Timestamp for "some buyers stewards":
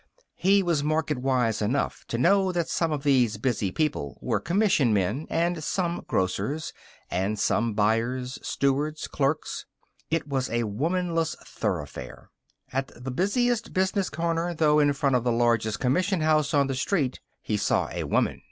7.37-9.07